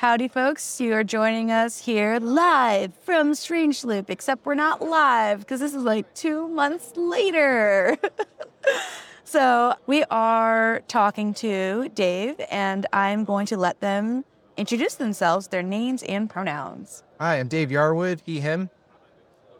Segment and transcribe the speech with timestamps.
[0.00, 0.80] Howdy, folks.
[0.80, 5.74] You are joining us here live from Strange Loop, except we're not live because this
[5.74, 7.98] is like two months later.
[9.24, 14.24] so, we are talking to Dave, and I'm going to let them
[14.56, 17.04] introduce themselves, their names and pronouns.
[17.20, 18.70] Hi, I'm Dave Yarwood, he, him.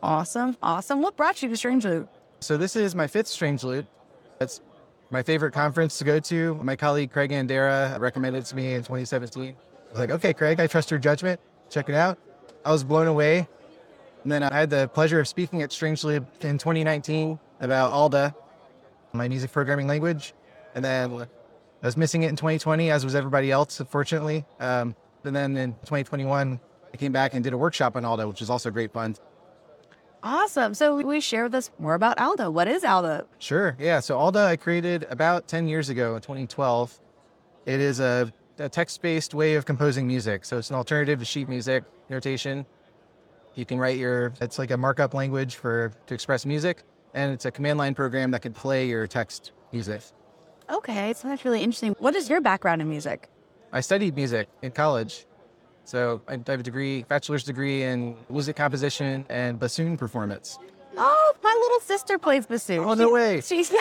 [0.03, 0.57] Awesome.
[0.63, 1.03] Awesome.
[1.03, 2.09] What brought you to Strange Loop?
[2.41, 3.85] So, this is my fifth Strange Loop.
[4.41, 4.63] It's
[5.11, 6.55] my favorite conference to go to.
[6.63, 9.55] My colleague Craig Andera recommended it to me in 2017.
[9.91, 11.41] I was like, okay, Craig, I trust your judgment.
[11.69, 12.17] Check it out.
[12.65, 13.49] I was blown away.
[14.23, 18.33] And then I had the pleasure of speaking at Strange Loop in 2019 about ALDA,
[19.13, 20.33] my music programming language.
[20.77, 21.27] And then
[21.83, 24.45] I was missing it in 2020, as was everybody else, unfortunately.
[24.61, 24.95] Um,
[25.25, 26.61] and then in 2021,
[26.93, 29.17] I came back and did a workshop on ALDA, which was also great fun.
[30.23, 30.75] Awesome.
[30.75, 32.53] So, we share with us more about ALDA.
[32.53, 33.25] What is ALDA?
[33.39, 33.75] Sure.
[33.81, 33.99] Yeah.
[34.01, 37.01] So ALDA I created about 10 years ago in 2012.
[37.67, 40.45] It is a a text-based way of composing music.
[40.45, 42.67] So it's an alternative to sheet music notation.
[43.55, 47.47] You can write your it's like a markup language for to express music, and it's
[47.47, 50.03] a command line program that can play your text music.
[50.71, 51.97] Okay, so that's really interesting.
[51.99, 53.29] What is your background in music?
[53.73, 55.27] I studied music in college.
[55.85, 60.59] So I have a degree, bachelor's degree in music composition and bassoon performance.
[60.97, 62.85] Oh, my little sister plays bassoon.
[62.85, 63.41] Oh, no way.
[63.45, 63.75] She's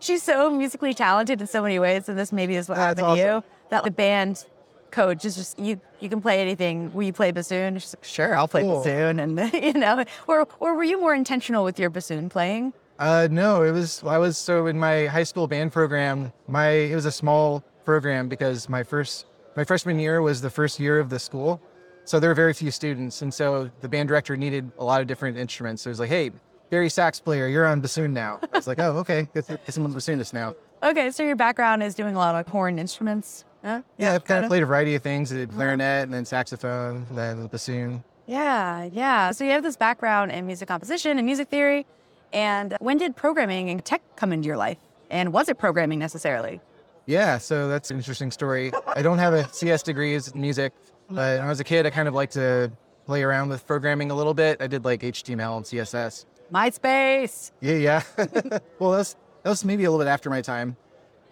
[0.00, 3.18] she's so musically talented in so many ways, and this maybe is what That's happened
[3.18, 3.44] to awesome.
[3.50, 3.55] you.
[3.70, 4.44] That the band
[4.90, 5.80] coach is just you.
[6.00, 6.92] You can play anything.
[6.92, 7.74] Will you play bassoon?
[7.74, 8.78] Like, sure, I'll play Cool.
[8.82, 12.72] bassoon, and you know, or or were you more intentional with your bassoon playing?
[12.98, 16.32] Uh, no, it was I was so in my high school band program.
[16.48, 20.78] My it was a small program because my first my freshman year was the first
[20.80, 21.60] year of the school,
[22.04, 25.06] so there were very few students, and so the band director needed a lot of
[25.06, 25.82] different instruments.
[25.82, 26.30] So it was like, hey,
[26.70, 28.38] bari sax player, you're on bassoon now.
[28.52, 29.28] I was like, oh, okay,
[29.68, 30.54] someone's bassoonist now.
[30.82, 33.44] Okay, so your background is doing a lot of horn instruments.
[33.66, 33.82] Huh?
[33.98, 37.04] Yeah, I've kind of played a variety of things: I did clarinet, and then saxophone,
[37.08, 38.04] and then bassoon.
[38.26, 39.32] Yeah, yeah.
[39.32, 41.84] So you have this background in music composition and music theory.
[42.32, 44.78] And when did programming and tech come into your life?
[45.10, 46.60] And was it programming necessarily?
[47.06, 48.70] Yeah, so that's an interesting story.
[48.86, 50.72] I don't have a CS degree in music,
[51.10, 51.16] mm.
[51.16, 52.70] but when I was a kid, I kind of liked to
[53.04, 54.62] play around with programming a little bit.
[54.62, 56.24] I did like HTML and CSS.
[56.52, 57.50] MySpace.
[57.60, 58.02] Yeah, yeah.
[58.78, 60.76] well, that's that was maybe a little bit after my time.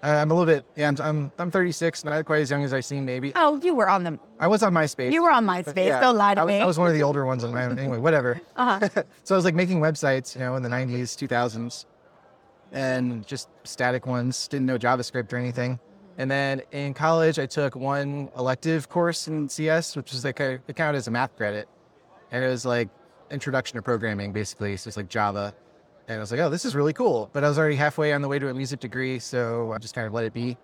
[0.04, 0.66] Uh, I'm a little bit.
[0.76, 3.06] Yeah, I'm I'm, I'm 36, not quite as young as I seem.
[3.06, 4.20] Maybe Oh, you were on them.
[4.38, 5.12] I was on MySpace.
[5.12, 5.86] You were on MySpace.
[5.86, 6.60] Yeah, Don't lie to I was, me.
[6.60, 7.78] I was one of the older ones on my own.
[7.78, 8.40] Anyway, whatever.
[8.56, 8.88] Uh-huh.
[9.24, 11.86] so I was like making websites, you know, in the 90s, 2000s,
[12.72, 14.46] and just static ones.
[14.46, 15.80] Didn't know JavaScript or anything.
[16.18, 20.60] And then in college, I took one elective course in CS, which was like a,
[20.68, 21.68] it counted as a math credit,
[22.30, 22.90] and it was like
[23.30, 24.76] introduction to programming, basically.
[24.76, 25.54] So it's like Java.
[26.06, 27.30] And I was like, oh, this is really cool.
[27.32, 29.94] But I was already halfway on the way to a music degree, so I just
[29.94, 30.56] kind of let it be.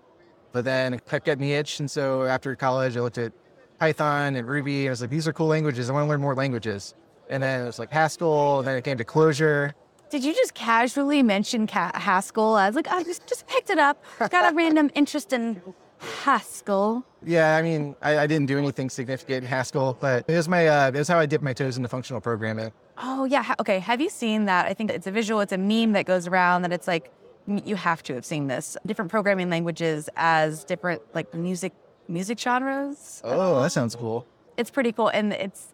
[0.53, 1.81] But then it kept getting the itch.
[1.81, 3.33] And so after college, I looked at
[3.79, 4.81] Python and Ruby.
[4.81, 5.89] And I was like, these are cool languages.
[5.89, 6.95] I want to learn more languages.
[7.31, 8.59] And then it was like Haskell.
[8.59, 9.73] And then it came to Clojure.
[10.11, 12.55] Did you just casually mention Ca- Haskell?
[12.57, 14.03] I was like, I just, just picked it up.
[14.19, 15.63] Got a random interest in
[16.01, 17.05] Haskell.
[17.25, 20.67] Yeah, I mean, I, I didn't do anything significant in Haskell, but it was my
[20.67, 22.73] uh, it was how I dipped my toes into functional programming.
[23.03, 23.55] Oh yeah.
[23.61, 23.79] Okay.
[23.79, 24.67] Have you seen that?
[24.67, 25.41] I think it's a visual.
[25.41, 27.11] It's a meme that goes around that it's like
[27.47, 28.77] you have to have seen this.
[28.87, 31.73] Different programming languages as different like music
[32.09, 33.21] music genres.
[33.25, 34.27] Oh, that sounds cool.
[34.57, 35.69] It's pretty cool, and it's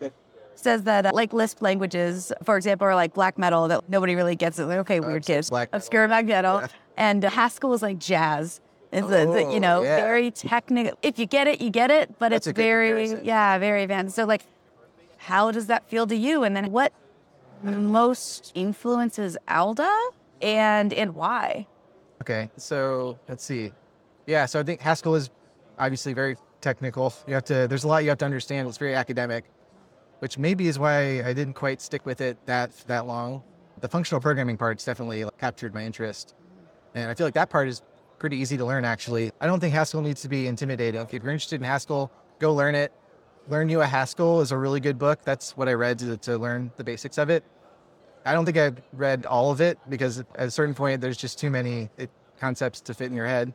[0.54, 4.36] says that uh, like Lisp languages, for example, are like black metal that nobody really
[4.36, 4.58] gets.
[4.58, 4.64] It.
[4.66, 5.50] Like, okay, weird kids.
[5.50, 5.68] metal.
[5.72, 6.62] Obscure black metal,
[6.96, 8.60] and uh, Haskell is like jazz.
[8.92, 9.96] It's it's a, you Oh, know yeah.
[9.96, 10.98] very technical.
[11.02, 12.18] If you get it, you get it.
[12.18, 13.24] But That's it's very comparison.
[13.24, 14.16] yeah very advanced.
[14.16, 14.42] So like,
[15.20, 16.44] how does that feel to you?
[16.44, 16.94] And then what
[17.62, 19.94] most influences Alda,
[20.40, 21.66] and and why?
[22.22, 23.72] Okay, so let's see.
[24.26, 25.30] Yeah, so I think Haskell is
[25.78, 27.12] obviously very technical.
[27.26, 27.68] You have to.
[27.68, 28.66] There's a lot you have to understand.
[28.66, 29.44] It's very academic,
[30.20, 33.42] which maybe is why I didn't quite stick with it that that long.
[33.80, 36.34] The functional programming part's definitely captured my interest,
[36.94, 37.82] and I feel like that part is
[38.18, 38.86] pretty easy to learn.
[38.86, 40.98] Actually, I don't think Haskell needs to be intimidating.
[41.00, 42.92] If you're interested in Haskell, go learn it.
[43.50, 45.24] Learn You a Haskell is a really good book.
[45.24, 47.42] That's what I read to, to learn the basics of it.
[48.24, 51.36] I don't think I read all of it because at a certain point there's just
[51.36, 53.52] too many it, concepts to fit in your head.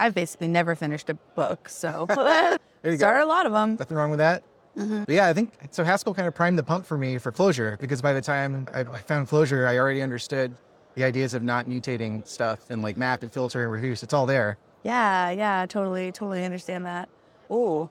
[0.00, 2.96] I've basically never finished a book, so There you go.
[2.96, 3.76] started a lot of them.
[3.78, 4.42] Nothing wrong with that.
[4.76, 5.04] Mm-hmm.
[5.04, 5.84] But yeah, I think so.
[5.84, 8.80] Haskell kind of primed the pump for me for Clojure because by the time I,
[8.80, 10.52] I found Clojure, I already understood
[10.96, 14.02] the ideas of not mutating stuff and like map and filter and reduce.
[14.02, 14.58] It's all there.
[14.82, 17.08] Yeah, yeah, totally, totally understand that.
[17.50, 17.90] Oh,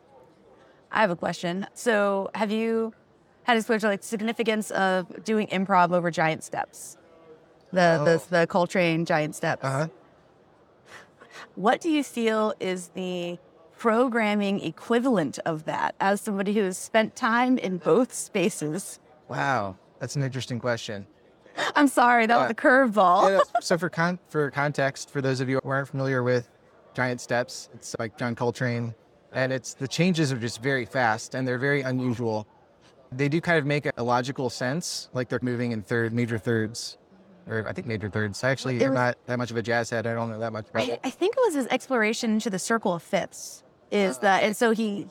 [0.92, 1.68] I have a question.
[1.74, 2.94] So, have you
[3.44, 6.98] had exposure to like significance of doing improv over giant steps?
[7.72, 9.64] The the the Coltrane giant steps.
[9.64, 9.88] Uh huh.
[11.56, 13.38] What do you feel is the
[13.78, 19.00] programming equivalent of that as somebody who has spent time in both spaces?
[19.28, 21.06] Wow, that's an interesting question.
[21.76, 23.30] I'm sorry, that was Uh, a curveball.
[23.30, 26.50] Yeah, so for con- for context, for those of you who aren't familiar with
[26.94, 28.94] Giant Steps, it's like John Coltrane,
[29.38, 32.48] and it's the changes are just very fast and they're very unusual.
[33.12, 36.98] They do kind of make a logical sense, like they're moving in third major thirds,
[37.48, 38.44] or I think major thirds.
[38.44, 40.08] I actually am not that much of a jazz head.
[40.08, 41.00] I don't know that much about I, it.
[41.04, 43.64] I think it was his exploration into the circle of fifths.
[43.92, 45.08] Is that and so he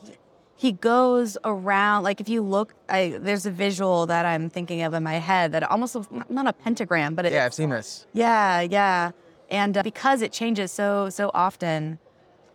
[0.56, 4.92] he goes around like if you look, I there's a visual that I'm thinking of
[4.92, 8.06] in my head that almost looks not a pentagram, but it, Yeah, I've seen this.
[8.12, 9.12] Yeah, yeah.
[9.48, 12.00] And uh, because it changes so so often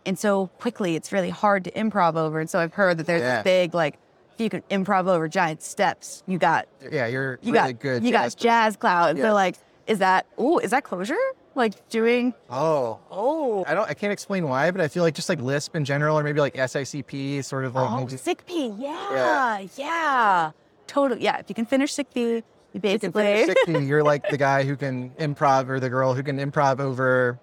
[0.06, 2.40] and so quickly, it's really hard to improv over.
[2.40, 3.36] And so I've heard that there's Yeah.
[3.36, 3.98] this big like
[4.34, 8.02] if you can improv over giant steps, you got Yeah, you're you really got good.
[8.04, 9.18] you jazz got jazz cloud.
[9.18, 9.24] Yeah.
[9.24, 9.56] So like,
[9.86, 11.16] is that oh is that Clojure?
[11.54, 13.88] Like doing Oh, oh I don't.
[13.90, 16.40] I can't explain why, but I feel like just like Lisp in general, or maybe
[16.40, 20.52] like SICP, sort of like oh maybe- sick P yeah yeah
[20.86, 21.36] totally yeah.
[21.38, 22.42] If you can finish SICP, you
[22.74, 26.14] you can basically finish 60, you're like the guy who can improv or the girl
[26.14, 27.38] who can improv over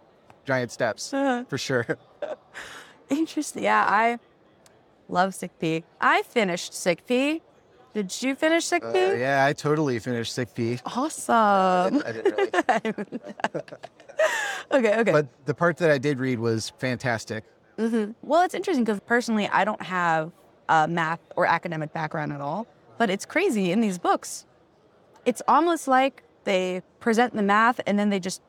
[0.46, 1.86] giant steps Uh, for sure.
[3.10, 3.64] Interesting.
[3.64, 4.20] Yeah, I
[5.08, 5.84] love SICP.
[6.00, 7.42] I finished SICP.
[7.94, 9.00] Did you finish sick Uh, P?
[9.20, 10.82] yeah, I totally finished SICP.
[10.86, 12.04] Awesome.
[12.06, 12.52] I didn't really.
[14.72, 15.12] okay, okay.
[15.12, 17.44] But the part that I did read was fantastic.
[17.78, 18.14] Mhm.
[18.22, 20.32] Well, it's interesting because personally, I don't have
[20.68, 22.68] a math or academic background at all.
[23.00, 24.46] But it's crazy in these books.
[25.26, 28.42] It's almost like they present the math and then they just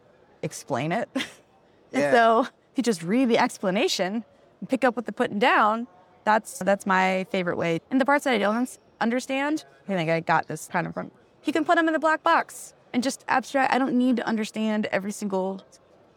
[0.42, 1.08] explain it.
[1.14, 1.24] and
[1.92, 2.12] Yeah.
[2.12, 4.24] so if you just read the explanation
[4.68, 5.86] pick up what they're putting down,
[6.24, 7.80] that's that's my favorite way.
[7.90, 11.10] And the parts that I don't understand, I think I got this kind of from.
[11.44, 13.72] You can put them in the black box and just abstract.
[13.72, 15.64] I don't need to understand every single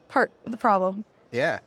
[0.10, 1.06] part of the problem.
[1.32, 1.60] Yeah.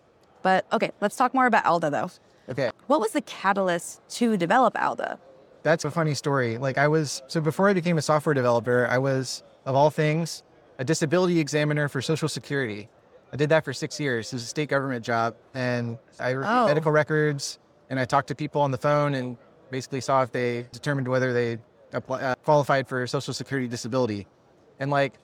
[0.43, 2.11] But okay, let's talk more about Alda though.
[2.49, 2.70] Okay.
[2.87, 5.19] What was the catalyst to develop Alda?
[5.62, 6.58] That's a funny story.
[6.58, 10.43] Like I was so before I became a software developer, I was of all things
[10.78, 12.88] a disability examiner for Social Security.
[13.32, 14.32] I did that for six years.
[14.32, 16.67] It was a state government job, and I reviewed Oh.
[16.67, 17.58] medical records
[17.90, 19.37] and I talked to people on the phone and
[19.70, 21.58] basically saw if they determined whether they
[21.93, 24.26] apply, uh, qualified for Social Security disability.
[24.81, 25.14] And like,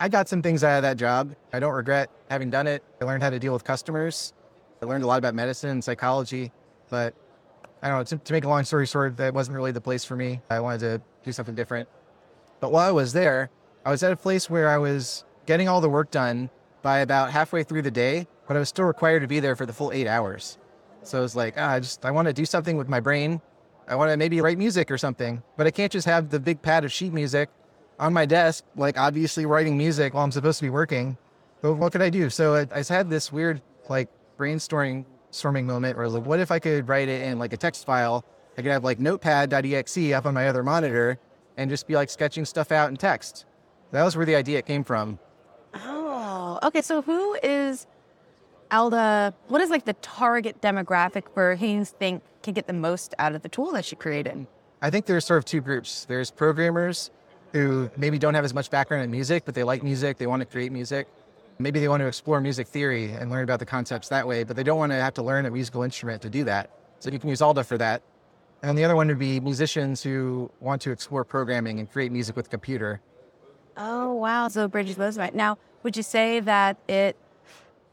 [0.00, 1.34] I got some things out of that job.
[1.52, 2.82] I don't regret having done it.
[3.00, 4.32] I learned how to deal with customers.
[4.82, 6.52] I learned a lot about medicine and psychology,
[6.88, 7.14] but
[7.82, 10.04] I don't know, to, to make a long story short, that wasn't really the place
[10.04, 10.40] for me.
[10.50, 11.88] I wanted to do something different.
[12.60, 13.50] But while I was there,
[13.84, 16.50] I was at a place where I was getting all the work done
[16.82, 19.66] by about halfway through the day, but I was still required to be there for
[19.66, 20.58] the full eight hours.
[21.02, 23.40] So I was like, ah, I just, I want to do something with my brain.
[23.86, 26.60] I want to maybe write music or something, but I can't just have the big
[26.60, 27.48] pad of sheet music
[27.98, 31.16] on my desk, like obviously writing music while I'm supposed to be working.
[31.62, 32.30] But what could I do?
[32.30, 34.08] So I, I had this weird, like,
[34.38, 37.52] brainstorming storming moment where I was like, what if I could write it in like
[37.52, 38.24] a text file?
[38.56, 41.18] I could have like notepad.exe up on my other monitor
[41.56, 43.44] and just be like sketching stuff out in text.
[43.90, 45.18] That was where the idea came from.
[46.62, 46.82] Okay.
[46.82, 47.86] So who is
[48.70, 49.34] Alda?
[49.48, 53.34] What is like the target demographic for who you think can get the most out
[53.34, 54.46] of the tool that she created?
[54.80, 56.04] I think there's sort of two groups.
[56.04, 57.10] There's programmers
[57.52, 60.40] who maybe don't have as much background in music, but they like music, they want
[60.40, 61.08] to create music.
[61.58, 64.54] Maybe they want to explore music theory and learn about the concepts that way, but
[64.54, 66.70] they don't want to have to learn a musical instrument to do that.
[67.00, 68.02] So you can use Alda for that.
[68.62, 72.36] And the other one would be musicians who want to explore programming and create music
[72.36, 73.00] with a computer.
[73.76, 74.48] Oh, wow.
[74.48, 75.34] So bridges both right.
[75.34, 77.16] Now, would you say that it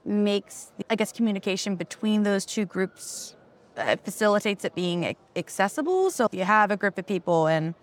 [0.04, 3.36] makes, I guess, communication between those two groups
[3.78, 6.12] uh, facilitates it being accessible?
[6.12, 7.74] So if you have a group of people and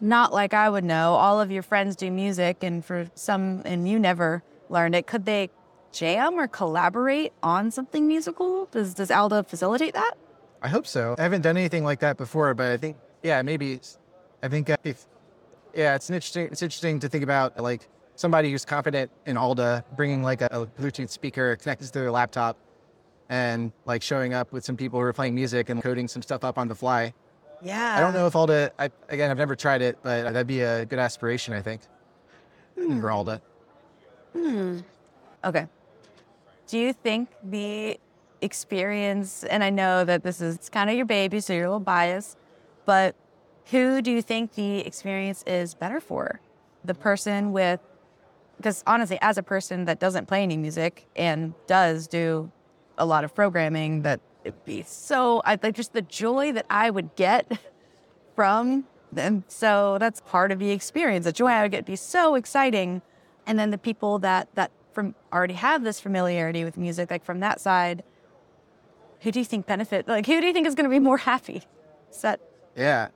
[0.00, 3.88] not like I would know, all of your friends do music, and for some, and
[3.88, 5.50] you never learned it, could they
[5.92, 8.66] jam or collaborate on something musical?
[8.66, 10.14] Does, does Alda facilitate that?
[10.62, 11.14] I hope so.
[11.18, 13.80] I haven't done anything like that before, but I think, yeah, maybe.
[14.42, 15.06] I think uh, if,
[15.74, 16.48] yeah, it's interesting.
[16.50, 20.66] It's interesting to think about like somebody who's confident in Alda bringing like a, a
[20.66, 22.56] Bluetooth speaker connected to their laptop,
[23.28, 26.44] and like showing up with some people who are playing music and coding some stuff
[26.44, 27.12] up on the fly.
[27.62, 27.96] Yeah.
[27.96, 28.72] I don't know if Alda.
[28.78, 31.54] I, again, I've never tried it, but that'd be a good aspiration.
[31.54, 31.82] I think
[32.78, 33.00] hmm.
[33.00, 33.40] for Alda.
[34.32, 34.80] Hmm.
[35.44, 35.66] Okay.
[36.66, 37.98] Do you think the
[38.40, 41.80] experience, and I know that this is kind of your baby, so you're a little
[41.80, 42.36] biased,
[42.84, 43.14] but
[43.70, 46.40] who do you think the experience is better for?
[46.84, 47.80] The person with,
[48.56, 52.50] because honestly, as a person that doesn't play any music and does do
[52.98, 56.90] a lot of programming, that it'd be so, I like just the joy that I
[56.90, 57.58] would get
[58.34, 59.44] from them.
[59.48, 61.24] So that's part of the experience.
[61.24, 63.02] The joy I would get be so exciting.
[63.46, 67.40] And then the people that that from already have this familiarity with music, like from
[67.40, 68.04] that side,
[69.20, 70.06] who do you think benefit?
[70.06, 71.62] Like, who do you think is going to be more happy?
[72.10, 72.40] Is that?
[72.76, 73.08] Yeah.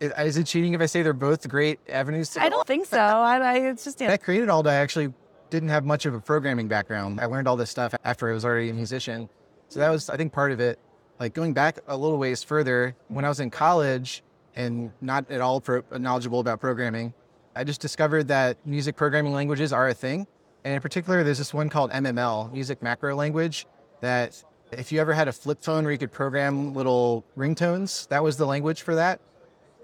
[0.00, 2.86] Is, is it cheating if I say they're both great avenues to I don't think
[2.86, 2.98] so.
[2.98, 4.70] I, I it's just know, I created Alda.
[4.70, 5.12] I actually
[5.50, 7.20] didn't have much of a programming background.
[7.20, 9.28] I learned all this stuff after I was already a musician.
[9.68, 10.78] So that was, I think, part of it.
[11.18, 14.22] Like going back a little ways further, when I was in college
[14.56, 17.12] and not at all pro- knowledgeable about programming,
[17.54, 20.26] I just discovered that music programming languages are a thing.
[20.64, 23.66] And in particular, there's this one called MML, Music Macro Language,
[24.00, 24.42] that
[24.72, 28.36] if you ever had a flip phone where you could program little ringtones, that was
[28.36, 29.20] the language for that.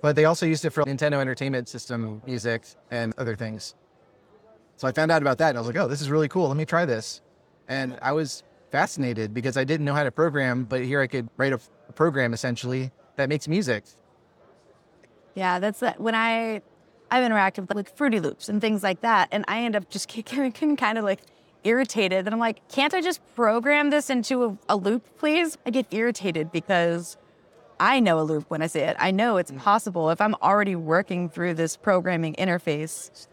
[0.06, 3.74] But they also used it for Nintendo Entertainment System music and other things.
[4.76, 6.46] So I found out about that and I was like, oh, this is really cool.
[6.46, 7.22] Let me try this.
[7.66, 11.28] And I was fascinated because I didn't know how to program, but here I could
[11.36, 11.58] write a,
[11.96, 13.82] program essentially that makes music.
[15.34, 16.00] yeah, that's that.
[16.00, 16.62] When I
[17.10, 20.06] I've interacted with like Fruity Loops and things like that, and I end up just
[20.12, 21.22] getting kind of like
[21.64, 22.26] irritated.
[22.26, 25.58] And I'm like, can't I just program this into a, a loop, please?
[25.66, 27.16] I get irritated because
[27.78, 28.96] I know a loop when I see it.
[28.98, 29.58] I know it's mm.
[29.58, 30.10] possible.
[30.10, 33.26] If I'm already working through this programming interface,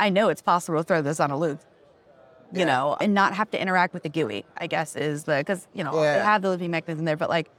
[0.00, 1.60] I know it's possible to throw this on a loop,
[2.52, 2.64] you Yeah.
[2.66, 5.84] know, and not have to interact with the GUI, I guess is the, because, you
[5.84, 7.50] know, they have the looping mechanism there, but like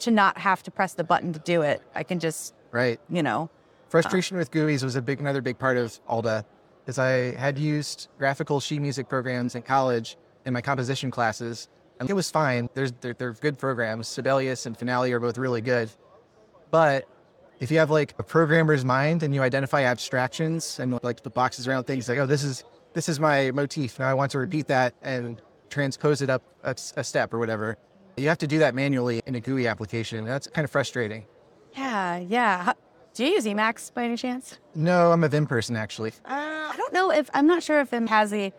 [0.00, 3.00] to not have to press the button to do it, I can just, Right.
[3.08, 3.50] you know,
[3.88, 6.44] Frustration uh, with GUIs was a big, another big part of Alda,
[6.84, 11.68] because I had used graphical sheet music programs in college in my composition classes,
[12.00, 12.68] and it was fine.
[12.74, 14.08] There's, they're, they're good programs.
[14.08, 15.90] Sibelius and Finale are both really good,
[16.70, 17.08] but
[17.60, 21.68] if you have like a programmer's mind and you identify abstractions and like the boxes
[21.68, 23.98] around things, like oh, this is this is my motif.
[23.98, 27.76] Now I want to repeat that and transpose it up a step or whatever.
[28.16, 30.24] You have to do that manually in a GUI application.
[30.24, 31.26] That's kind of frustrating.
[31.74, 32.72] yeah, yeah.
[33.14, 34.58] Do you use Emacs by any chance?
[34.74, 36.12] No, I'm a Vim person actually.
[36.24, 38.52] I don't know if I'm not sure if Vim has a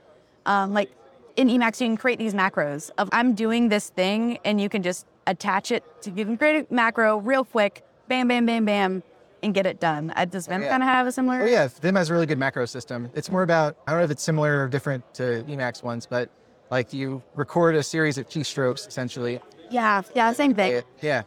[0.45, 0.89] um, like
[1.35, 4.83] in Emacs you can create these macros of I'm doing this thing and you can
[4.83, 9.03] just attach it to you can create a macro real quick, bam, bam, bam, bam,
[9.43, 10.13] and get it done.
[10.15, 10.69] Uh, does Vim Yeah.
[10.69, 11.41] kind of have a similar?
[11.41, 13.09] Oh yeah, Vim has a really good macro system.
[13.13, 16.29] It's more about I don't know if it's similar or different to Emacs ones, but
[16.71, 19.39] like you record a series of keystrokes essentially.
[19.69, 20.81] yeah, yeah, same thing.
[21.01, 21.23] Yeah.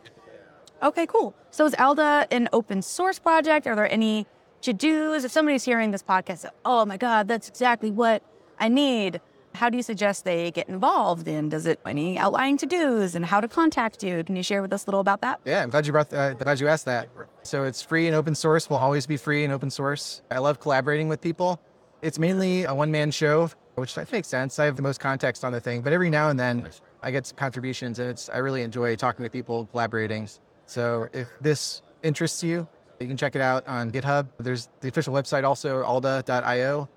[0.82, 1.34] Okay, cool.
[1.50, 3.66] So is Alda an open source project?
[3.66, 4.26] Are there any
[4.62, 5.24] to dos?
[5.24, 8.22] If somebody's hearing this podcast, oh my God, that's exactly what
[8.60, 9.20] I need.
[9.58, 11.48] How do you suggest they get involved in?
[11.48, 14.22] Does it any outlining to dos and how to contact you?
[14.22, 15.40] Can you share with us a little about that?
[15.44, 16.12] Yeah, I'm glad you brought.
[16.12, 17.08] Uh, glad you asked that.
[17.42, 18.70] So it's free and open source.
[18.70, 20.22] Will always be free and open source.
[20.30, 21.60] I love collaborating with people.
[22.02, 24.60] It's mainly a one-man show, which makes sense.
[24.60, 26.68] I have the most context on the thing, but every now and then
[27.02, 30.28] I get some contributions, and it's I really enjoy talking with people, collaborating.
[30.66, 32.68] So if this interests you,
[33.00, 34.28] you can check it out on GitHub.
[34.38, 36.88] There's the official website also alda.io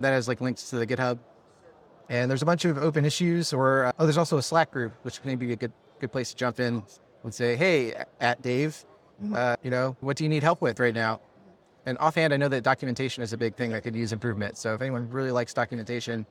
[0.00, 1.18] that has like links to the GitHub.
[2.10, 4.92] And there's a bunch of open issues, or uh, oh, there's also a Slack group,
[5.02, 6.82] which may be a good good place to jump in
[7.22, 8.84] and say, hey, at Dave,
[9.34, 11.20] uh, you know, what do you need help with right now?
[11.86, 14.58] And offhand, I know that documentation is a big thing that could use improvement.
[14.58, 16.26] So if anyone really likes documentation,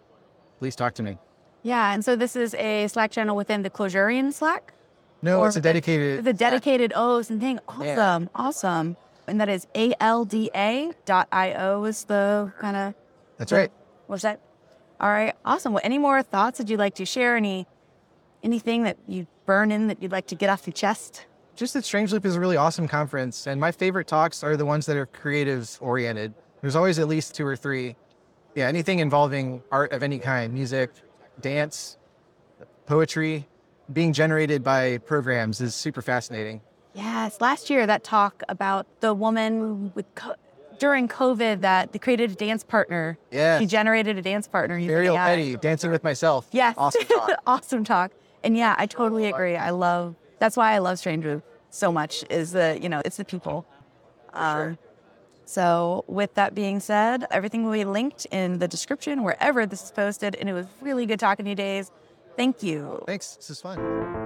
[0.59, 1.17] please talk to me.
[1.63, 4.73] Yeah, and so this is a Slack channel within the Clojurian Slack,
[5.21, 6.23] No, Or it's a dedicated.
[6.25, 7.59] the dedicated O's and thing.
[7.67, 8.97] Awesome, awesome.
[9.27, 12.93] And that is alda.io is the kind of
[13.37, 13.71] That's right.
[14.09, 14.37] website.
[14.99, 15.73] All right, awesome.
[15.73, 17.37] Well, any more thoughts that you'd like to share?
[17.37, 17.67] Any
[18.43, 21.25] anything that you burn in that you'd like to get off your chest?
[21.55, 24.65] Just that Strange Loop is a really awesome conference, and my favorite talks are the
[24.65, 26.33] ones that are creative oriented.
[26.61, 27.95] There's always at least two or three.
[28.55, 30.91] Yeah, anything involving art of any kind, music,
[31.39, 31.97] dance,
[32.85, 33.47] poetry,
[33.91, 36.61] being generated by programs is super fascinating.
[36.93, 40.35] Yes, last year that talk about the woman with co-
[40.79, 43.17] during COVID that they created a dance partner.
[43.31, 43.59] Yeah.
[43.59, 44.77] she generated a dance partner.
[44.77, 45.35] using Ariel AI.
[45.35, 46.47] Pettee, Dancing with Myself.
[46.51, 46.75] Yes.
[46.77, 47.31] Awesome talk.
[47.45, 48.11] awesome talk.
[48.43, 49.55] And yeah, I totally agree.
[49.55, 51.25] I love that's why I love Strange
[51.69, 53.65] so much is the, you know, it's the people.
[54.33, 54.77] Um,
[55.45, 59.91] so with that being said, everything will be linked in the description wherever this is
[59.91, 60.35] posted.
[60.35, 61.91] And it was really good talking to you, Days.
[62.37, 63.03] Thank you.
[63.05, 63.35] Thanks.
[63.35, 64.18] This is fun.